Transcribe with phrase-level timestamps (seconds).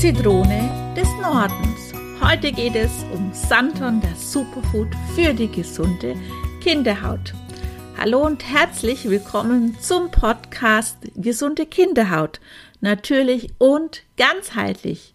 [0.00, 1.92] Zitrone des Nordens.
[2.22, 6.14] Heute geht es um Santon, das Superfood für die gesunde
[6.62, 7.34] Kinderhaut.
[7.98, 12.40] Hallo und herzlich willkommen zum Podcast Gesunde Kinderhaut.
[12.80, 15.12] Natürlich und ganzheitlich.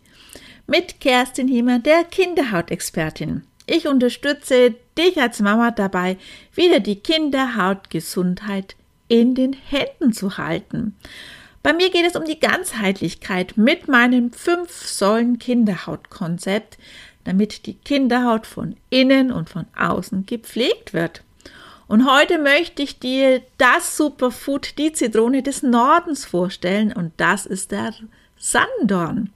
[0.67, 3.42] Mit Kerstin Hiemer, der Kinderhautexpertin.
[3.65, 6.17] Ich unterstütze dich als Mama dabei,
[6.54, 8.76] wieder die Kinderhautgesundheit
[9.08, 10.96] in den Händen zu halten.
[11.65, 16.77] Bei mir geht es um die Ganzheitlichkeit mit meinem fünf Säulen Kinderhautkonzept,
[17.23, 21.23] damit die Kinderhaut von innen und von außen gepflegt wird.
[21.87, 27.71] Und heute möchte ich dir das Superfood, die Zitrone des Nordens vorstellen und das ist
[27.71, 27.95] der
[28.37, 29.31] Sandorn.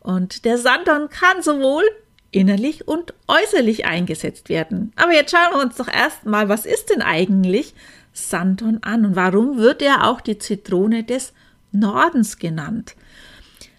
[0.00, 1.84] Und der Sandorn kann sowohl
[2.30, 4.94] innerlich und äußerlich eingesetzt werden.
[4.96, 7.74] Aber jetzt schauen wir uns doch erstmal, was ist denn eigentlich
[8.14, 11.47] Sandorn an und warum wird er auch die Zitrone des Nordens
[12.38, 12.94] genannt?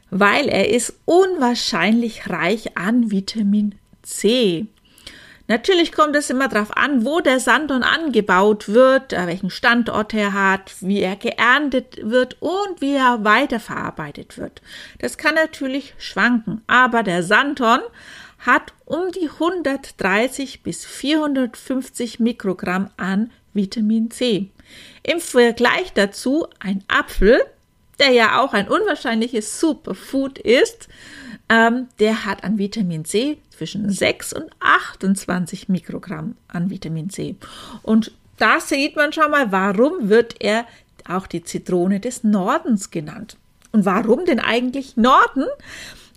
[0.10, 4.68] Weil er ist unwahrscheinlich reich an Vitamin C.
[5.50, 10.34] Natürlich kommt es immer darauf an, wo der Sanddorn angebaut wird, äh, welchen Standort er
[10.34, 14.62] hat, wie er geerntet wird und wie er weiterverarbeitet wird.
[15.00, 17.82] Das kann natürlich schwanken, aber der Sanddorn
[18.38, 24.52] hat um die 130 bis 450 Mikrogramm an Vitamin C.
[25.02, 27.42] Im Vergleich dazu ein Apfel,
[28.00, 30.88] der ja auch ein unwahrscheinliches Superfood ist,
[31.50, 37.36] ähm, der hat an Vitamin C zwischen 6 und 28 Mikrogramm an Vitamin C.
[37.82, 40.66] Und da sieht man schon mal, warum wird er
[41.08, 43.38] auch die Zitrone des Nordens genannt.
[43.72, 45.46] Und warum denn eigentlich Norden?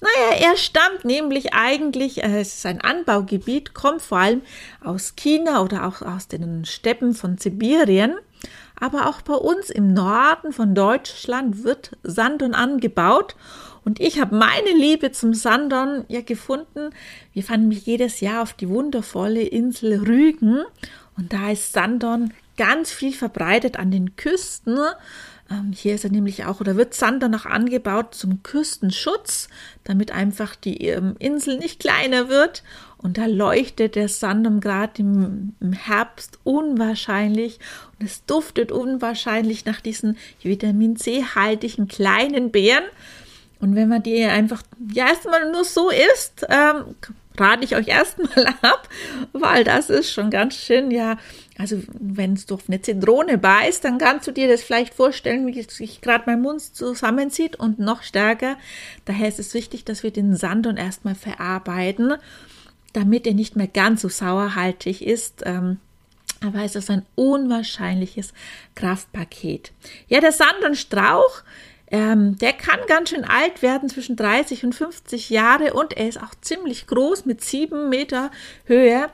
[0.01, 4.43] Naja, er stammt nämlich eigentlich, äh, es ist ein Anbaugebiet, kommt vor allem
[4.83, 8.17] aus China oder auch aus den Steppen von Sibirien.
[8.83, 13.37] Aber auch bei uns im Norden von Deutschland wird Sandon angebaut
[13.85, 16.91] und ich habe meine Liebe zum Sandon ja gefunden.
[17.33, 20.65] Wir fahren mich jedes Jahr auf die wundervolle Insel Rügen.
[21.17, 24.81] Und da ist Sandon ganz viel verbreitet an den Küsten.
[25.53, 29.49] Ähm, hier ist er nämlich auch, oder wird Sandon auch angebaut zum Küstenschutz,
[29.85, 32.63] damit einfach die ähm, Insel nicht kleiner wird.
[32.99, 37.59] Und da leuchtet der Sandom gerade im, im, Herbst unwahrscheinlich
[37.99, 42.85] und es duftet unwahrscheinlich nach diesen Vitamin C-haltigen kleinen Beeren.
[43.59, 46.95] Und wenn man die einfach ja erstmal nur so isst, ähm,
[47.39, 48.89] rate ich euch erstmal ab,
[49.33, 51.17] weil das ist schon ganz schön, ja,
[51.59, 55.63] also wenn es durch eine Zitrone beißt, dann kannst du dir das vielleicht vorstellen, wie
[55.63, 58.57] sich gerade mein Mund zusammenzieht und noch stärker.
[59.05, 62.15] Daher ist es wichtig, dass wir den Sandon erstmal verarbeiten,
[62.93, 65.43] damit er nicht mehr ganz so sauerhaltig ist.
[65.45, 65.79] Ähm,
[66.45, 68.33] aber es ist ein unwahrscheinliches
[68.75, 69.73] Kraftpaket.
[70.09, 71.43] Ja, der Sandon-Strauch,
[71.91, 76.21] ähm, der kann ganz schön alt werden, zwischen 30 und 50 Jahre und er ist
[76.21, 78.31] auch ziemlich groß mit sieben Meter
[78.65, 79.09] Höhe.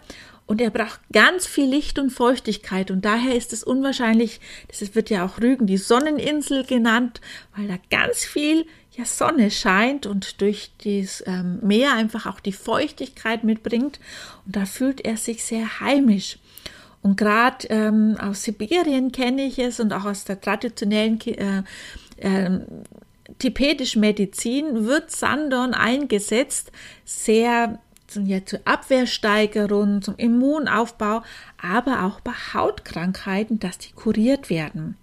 [0.48, 5.10] Und er braucht ganz viel Licht und Feuchtigkeit und daher ist es unwahrscheinlich, das wird
[5.10, 7.20] ja auch Rügen die Sonneninsel genannt,
[7.54, 12.54] weil da ganz viel ja, Sonne scheint und durch das ähm, Meer einfach auch die
[12.54, 14.00] Feuchtigkeit mitbringt
[14.46, 16.38] und da fühlt er sich sehr heimisch.
[17.02, 21.62] Und gerade ähm, aus Sibirien kenne ich es und auch aus der traditionellen äh,
[22.16, 22.60] äh,
[23.38, 26.72] tibetischen Medizin wird Sandorn eingesetzt,
[27.04, 27.80] sehr
[28.14, 31.22] ja, zur Abwehrsteigerung, zum Immunaufbau,
[31.60, 34.96] aber auch bei Hautkrankheiten, dass die kuriert werden.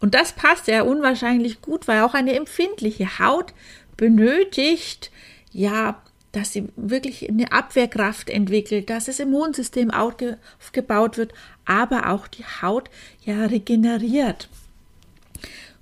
[0.00, 3.54] Und das passt ja unwahrscheinlich gut, weil auch eine empfindliche Haut
[3.96, 5.10] benötigt
[5.52, 6.02] ja
[6.32, 11.32] dass sie wirklich eine Abwehrkraft entwickelt, dass das Immunsystem aufgebaut wird,
[11.66, 12.90] aber auch die Haut
[13.24, 14.48] ja regeneriert.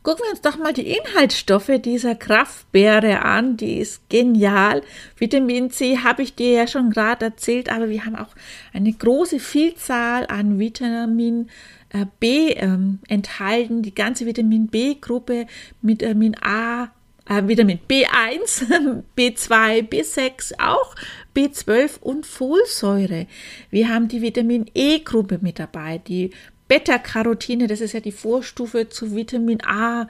[0.03, 3.59] Gucken wir uns doch mal die Inhaltsstoffe dieser Kraftbeere an.
[3.59, 4.83] Die ist genial.
[5.19, 8.35] Vitamin C habe ich dir ja schon gerade erzählt, aber wir haben auch
[8.73, 11.51] eine große Vielzahl an Vitamin
[11.91, 13.83] äh, B ähm, enthalten.
[13.83, 15.47] Die ganze Vitamin B-Gruppe,
[15.83, 16.85] Vitamin A,
[17.29, 20.95] äh, Vitamin B1, B2, B6 auch,
[21.37, 23.27] B12 und Folsäure.
[23.71, 26.31] Wir haben die Vitamin E-Gruppe mit dabei, die
[26.71, 30.09] Beta-Carotine, das ist ja die Vorstufe zu Vitamin A.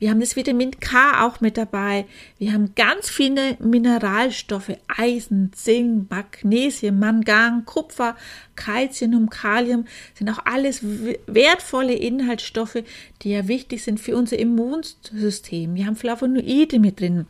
[0.00, 2.04] Wir haben das Vitamin K auch mit dabei.
[2.36, 8.16] Wir haben ganz viele Mineralstoffe, Eisen, Zink, Magnesium, Mangan, Kupfer,
[8.56, 12.82] Calcium, Kalium, sind auch alles wertvolle Inhaltsstoffe,
[13.22, 15.76] die ja wichtig sind für unser Immunsystem.
[15.76, 17.26] Wir haben Flavonoide mit drin.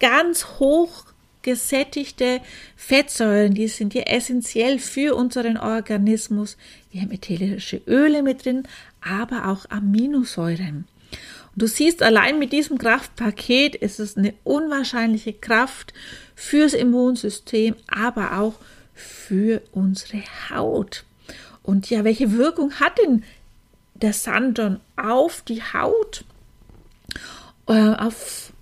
[0.00, 1.04] Ganz hoch
[1.44, 2.40] gesättigte
[2.76, 6.56] Fettsäuren, die sind hier essentiell für unseren Organismus.
[6.90, 8.64] Wir haben ätherische Öle mit drin,
[9.00, 10.86] aber auch Aminosäuren.
[11.54, 15.94] du siehst, allein mit diesem Kraftpaket ist es eine unwahrscheinliche Kraft
[16.34, 18.54] fürs Immunsystem, aber auch
[18.94, 21.04] für unsere Haut.
[21.62, 23.22] Und ja, welche Wirkung hat denn
[23.94, 26.24] der Sandon auf die Haut?
[27.66, 28.52] Äh, auf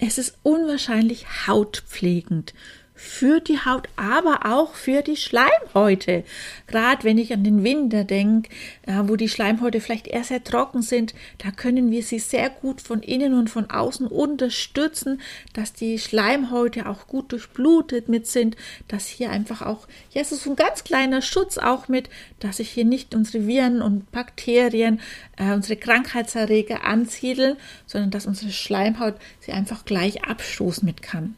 [0.00, 2.54] es ist unwahrscheinlich hautpflegend
[3.02, 6.22] für die Haut, aber auch für die Schleimhäute.
[6.66, 8.50] Gerade wenn ich an den Winter denke,
[8.82, 12.82] äh, wo die Schleimhäute vielleicht eher sehr trocken sind, da können wir sie sehr gut
[12.82, 15.22] von innen und von außen unterstützen,
[15.54, 18.56] dass die Schleimhäute auch gut durchblutet mit sind,
[18.86, 22.70] dass hier einfach auch, ja, es ist ein ganz kleiner Schutz auch mit, dass sich
[22.70, 25.00] hier nicht unsere Viren und Bakterien,
[25.38, 27.56] äh, unsere Krankheitserreger ansiedeln,
[27.86, 31.34] sondern dass unsere Schleimhaut sie einfach gleich abstoßen mit kann.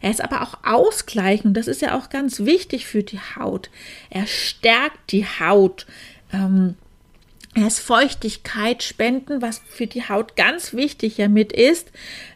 [0.00, 0.58] Er ist aber auch
[1.04, 3.70] ausgleichend, das ist ja auch ganz wichtig für die Haut.
[4.10, 5.86] Er stärkt die Haut.
[6.32, 6.76] Ähm,
[7.54, 11.92] er ist Feuchtigkeit spenden, was für die Haut ganz wichtig ja mit ist,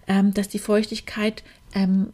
[0.06, 1.42] ähm, dass die Feuchtigkeit
[1.74, 2.12] ähm,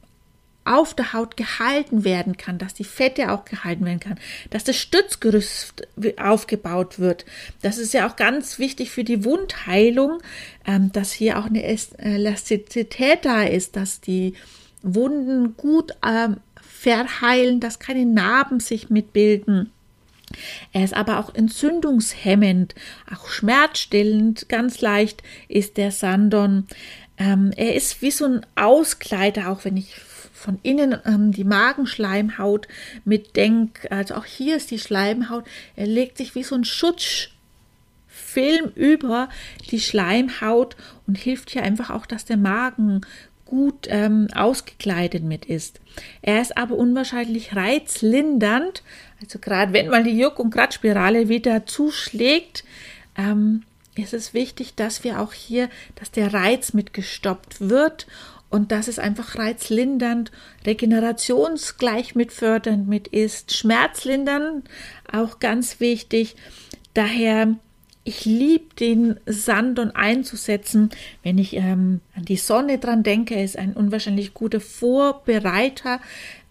[0.64, 4.18] auf der Haut gehalten werden kann, dass die Fette auch gehalten werden kann,
[4.48, 5.86] dass das Stützgerüst
[6.16, 7.26] aufgebaut wird.
[7.60, 10.22] Das ist ja auch ganz wichtig für die Wundheilung,
[10.66, 14.32] ähm, dass hier auch eine Elastizität da ist, dass die
[14.84, 19.70] Wunden gut ähm, verheilen, dass keine Narben sich mitbilden.
[20.72, 22.74] Er ist aber auch entzündungshemmend,
[23.12, 26.66] auch schmerzstillend, ganz leicht ist der Sandon.
[27.16, 29.94] Ähm, er ist wie so ein Auskleider, auch wenn ich
[30.44, 32.68] von innen ähm, die Magenschleimhaut
[33.04, 33.90] mitdenke.
[33.90, 35.44] Also auch hier ist die Schleimhaut,
[35.76, 37.30] er legt sich wie so ein Schutzfilm
[38.74, 39.30] über
[39.70, 40.76] die Schleimhaut
[41.06, 43.00] und hilft hier einfach auch, dass der Magen
[43.44, 45.80] gut ähm, ausgekleidet mit ist.
[46.22, 48.82] Er ist aber unwahrscheinlich reizlindernd,
[49.20, 52.64] also gerade wenn mal die Juck- und Kratzspirale wieder zuschlägt,
[53.16, 53.62] ähm,
[53.96, 58.06] ist es wichtig, dass wir auch hier, dass der Reiz mit gestoppt wird
[58.50, 60.30] und dass es einfach reizlindernd,
[60.66, 64.68] regenerationsgleich mitfördernd mit ist, schmerzlindernd,
[65.10, 66.36] auch ganz wichtig.
[66.92, 67.56] Daher
[68.04, 70.90] ich liebe den Sandon einzusetzen,
[71.22, 73.42] wenn ich ähm, an die Sonne dran denke.
[73.42, 76.00] Ist ein unwahrscheinlich guter Vorbereiter,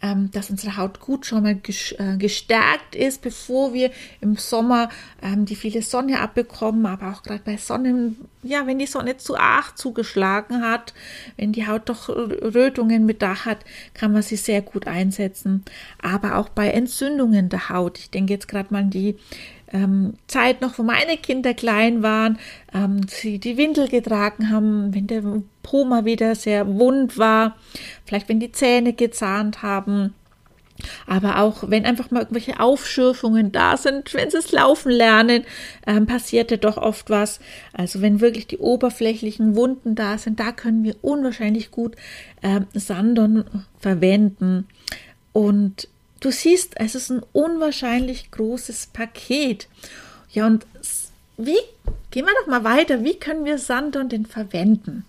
[0.01, 4.89] ähm, dass unsere Haut gut schon mal äh, gestärkt ist, bevor wir im Sommer
[5.21, 6.87] ähm, die viele Sonne abbekommen.
[6.87, 10.95] Aber auch gerade bei Sonnen, ja, wenn die Sonne zu arg zugeschlagen hat,
[11.37, 13.59] wenn die Haut doch Rötungen mit da hat,
[13.93, 15.63] kann man sie sehr gut einsetzen.
[16.01, 17.99] Aber auch bei Entzündungen der Haut.
[17.99, 19.17] Ich denke jetzt gerade mal an die
[19.73, 22.37] ähm, Zeit noch, wo meine Kinder klein waren,
[22.73, 25.23] ähm, sie die Windel getragen haben, wenn der
[25.63, 27.55] Po mal wieder sehr wund war,
[28.05, 30.13] vielleicht wenn die Zähne gezahnt haben.
[31.07, 35.43] Aber auch wenn einfach mal irgendwelche Aufschürfungen da sind, wenn sie es laufen lernen,
[35.85, 37.39] ähm, passierte doch oft was.
[37.73, 41.95] Also wenn wirklich die oberflächlichen Wunden da sind, da können wir unwahrscheinlich gut
[42.41, 43.45] ähm, Sandon
[43.79, 44.67] verwenden.
[45.31, 45.87] Und
[46.23, 49.67] Du siehst, es ist ein unwahrscheinlich großes Paket.
[50.31, 50.65] Ja, und
[51.35, 51.59] wie,
[52.11, 55.03] gehen wir doch mal weiter, wie können wir Sandon denn verwenden?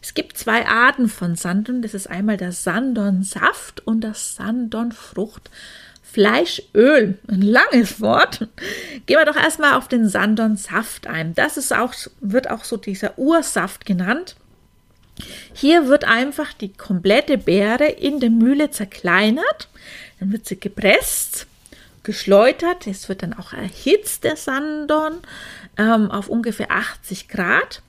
[0.00, 1.82] Es gibt zwei Arten von Sandon.
[1.82, 5.50] Das ist einmal der Sandon-Saft und das Sandon-Frucht.
[6.04, 8.46] Fleischöl, ein langes Wort.
[9.06, 11.34] Gehen wir doch erstmal auf den Sandon-Saft ein.
[11.34, 14.36] Das ist auch, wird auch so dieser Ursaft genannt.
[15.52, 19.68] Hier wird einfach die komplette Beere in der Mühle zerkleinert.
[20.20, 21.46] Dann wird sie gepresst,
[22.02, 22.86] geschleudert.
[22.86, 25.18] Es wird dann auch erhitzt, der Sandon,
[25.76, 27.82] ähm, auf ungefähr 80 Grad.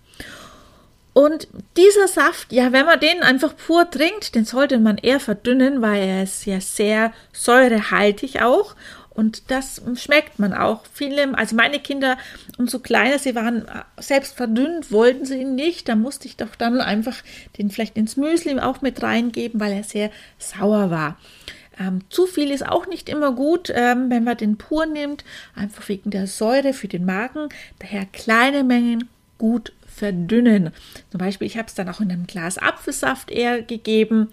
[1.14, 5.82] Und dieser Saft, ja, wenn man den einfach pur trinkt, den sollte man eher verdünnen,
[5.82, 8.76] weil er ist ja sehr säurehaltig auch.
[9.10, 10.86] Und das schmeckt man auch.
[10.94, 12.18] Viele, also meine Kinder,
[12.58, 13.66] umso kleiner sie waren,
[13.98, 15.90] selbst verdünnt, wollten sie ihn nicht.
[15.90, 17.18] Da musste ich doch dann einfach
[17.58, 21.18] den vielleicht ins Müsli auch mit reingeben, weil er sehr sauer war.
[21.80, 25.24] Ähm, zu viel ist auch nicht immer gut, ähm, wenn man den pur nimmt,
[25.56, 27.50] einfach wegen der Säure für den Magen.
[27.80, 30.72] Daher kleine Mengen gut verdünnen.
[31.10, 34.30] Zum Beispiel, ich habe es dann auch in einem Glas Apfelsaft eher gegeben.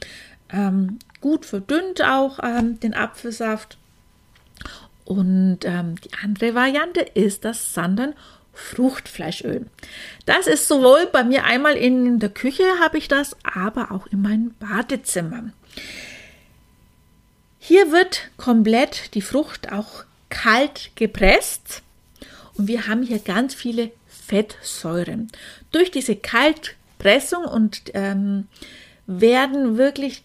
[0.50, 3.78] Ähm, gut verdünnt auch ähm, den Apfelsaft.
[5.04, 8.14] Und ähm, die andere Variante ist das Sandern
[8.52, 9.66] Fruchtfleischöl.
[10.26, 14.20] Das ist sowohl bei mir einmal in der Küche habe ich das, aber auch in
[14.20, 15.44] meinem Badezimmer.
[17.68, 21.82] Hier wird komplett die Frucht auch kalt gepresst
[22.54, 25.30] und wir haben hier ganz viele Fettsäuren.
[25.70, 28.48] Durch diese Kaltpressung und ähm,
[29.06, 30.22] werden wirklich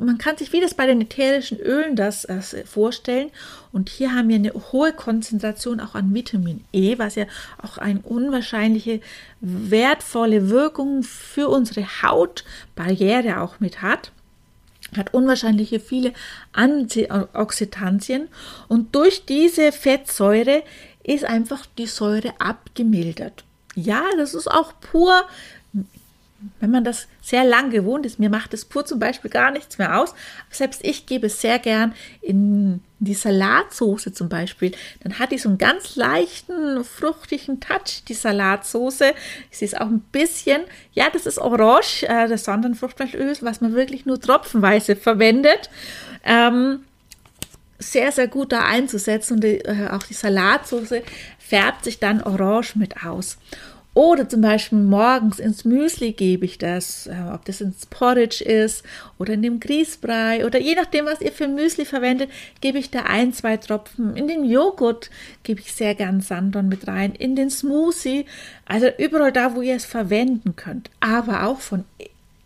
[0.00, 3.30] man kann sich wie das bei den ätherischen Ölen das, das vorstellen.
[3.70, 7.26] Und hier haben wir eine hohe Konzentration auch an Vitamin E, was ja
[7.62, 9.02] auch eine unwahrscheinliche
[9.42, 14.10] wertvolle Wirkung für unsere Hautbarriere auch mit hat
[14.96, 16.12] hat unwahrscheinliche viele
[16.52, 18.28] Antioxidantien
[18.68, 20.62] und durch diese Fettsäure
[21.02, 23.44] ist einfach die Säure abgemildert.
[23.74, 25.22] Ja, das ist auch pur
[26.60, 29.78] wenn man das sehr lang gewohnt ist, mir macht es pur zum Beispiel gar nichts
[29.78, 30.14] mehr aus.
[30.50, 34.72] Selbst ich gebe es sehr gern in die Salatsoße zum Beispiel.
[35.02, 39.12] Dann hat die so einen ganz leichten, fruchtigen Touch, die Salatsoße.
[39.50, 40.62] Sie ist auch ein bisschen,
[40.92, 45.70] ja, das ist Orange, äh, das Sonnenfruchtfleischöl, was man wirklich nur tropfenweise verwendet.
[46.24, 46.80] Ähm,
[47.78, 51.02] sehr, sehr gut da einzusetzen und die, äh, auch die Salatsoße
[51.38, 53.38] färbt sich dann orange mit aus.
[53.96, 58.84] Oder zum Beispiel morgens ins Müsli gebe ich das, äh, ob das ins Porridge ist
[59.18, 63.04] oder in dem Grießbrei oder je nachdem, was ihr für Müsli verwendet, gebe ich da
[63.04, 64.14] ein, zwei Tropfen.
[64.14, 65.08] In den Joghurt
[65.44, 68.26] gebe ich sehr gern Sandon mit rein, in den Smoothie,
[68.66, 71.86] also überall da, wo ihr es verwenden könnt, aber auch von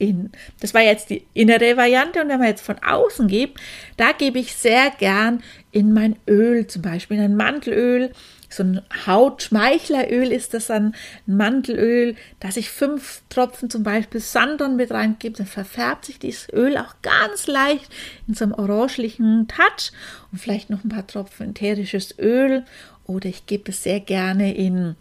[0.00, 0.33] innen.
[0.61, 3.52] Das war jetzt die innere Variante und wenn wir jetzt von außen geben,
[3.97, 8.11] da gebe ich sehr gern in mein Öl, zum Beispiel in ein Mantelöl
[8.52, 14.90] so ein Hautschmeichleröl ist das ein Mantelöl, dass ich fünf Tropfen zum Beispiel Sandon mit
[14.90, 17.90] reingebe, dann verfärbt sich dieses Öl auch ganz leicht
[18.26, 19.92] in so einem orangelichen Touch
[20.33, 22.64] und vielleicht noch ein paar Tropfen ätherisches Öl
[23.07, 24.97] oder ich gebe es sehr gerne in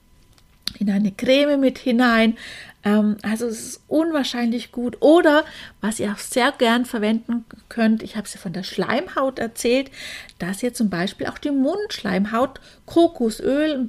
[0.77, 2.37] in eine Creme mit hinein.
[2.83, 4.97] Ähm, also es ist unwahrscheinlich gut.
[5.01, 5.43] Oder
[5.81, 9.91] was ihr auch sehr gern verwenden könnt, ich habe es ja von der Schleimhaut erzählt,
[10.37, 13.87] dass ihr zum Beispiel auch die Mundschleimhaut Kokosöl,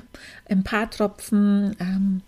[0.48, 2.22] ein paar Tropfen ähm,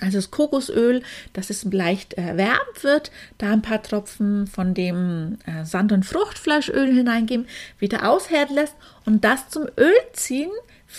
[0.00, 1.02] also das Kokosöl,
[1.34, 6.92] dass es leicht erwärmt wird, da ein paar Tropfen von dem äh, Sand- und Fruchtfleischöl
[6.92, 7.46] hineingeben,
[7.78, 10.50] wieder aushärten lässt und das zum Öl ziehen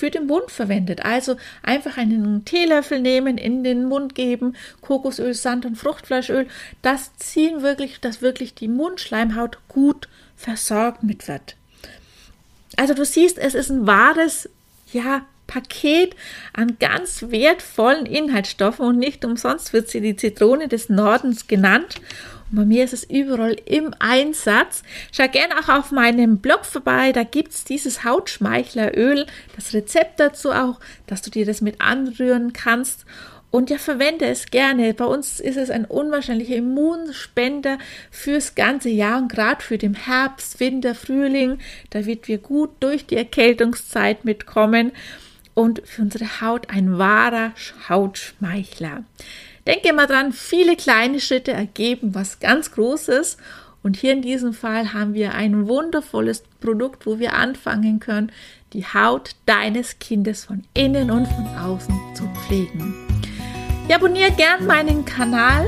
[0.02, 1.06] für den Mund verwendet.
[1.06, 6.48] Also einfach einen Teelöffel nehmen, in den Mund geben, Kokosöl, Sand und Fruchtfleischöl.
[6.82, 11.56] Das ziehen wirklich, dass wirklich die Mundschleimhaut gut versorgt mit wird.
[12.78, 14.50] Also du siehst, es ist ein wahres,
[14.92, 16.16] ja, Paket
[16.54, 22.02] an ganz wertvollen Inhaltsstoffen und nicht umsonst wird sie die Zitrone des Nordens genannt.
[22.54, 24.84] Bei mir ist es überall im Einsatz.
[25.14, 27.14] Schau gerne auch auf meinem Blog vorbei.
[27.14, 32.52] Da gibt es dieses Hautschmeichleröl, das Rezept dazu auch, dass du dir das mit anrühren
[32.52, 33.06] kannst.
[33.52, 34.94] Und ja, verwende es gerne.
[34.94, 37.78] Bei uns ist es ein unwahrscheinlicher Immunspender
[38.10, 43.18] fürs ganze Jahr und gerade für den Herbst, Winter, Frühling, damit wir gut durch die
[43.18, 44.92] Erkältungszeit mitkommen
[45.54, 47.54] und für unsere Haut ein wahrer
[47.90, 49.04] Hautschmeichler.
[49.68, 53.38] Denke immer dran, viele kleine Schritte ergeben was ganz Großes.
[53.84, 58.32] Und hier in diesem Fall haben wir ein wundervolles Produkt, wo wir anfangen können,
[58.74, 62.94] die Haut deines Kindes von innen und von außen zu pflegen.
[63.88, 65.66] Ja, abonniere gern meinen Kanal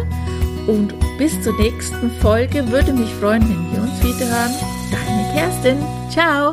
[0.68, 2.70] und bis zur nächsten Folge.
[2.72, 4.54] Würde mich freuen, wenn wir uns wieder hören.
[4.92, 5.78] Deine Kerstin.
[6.10, 6.52] Ciao.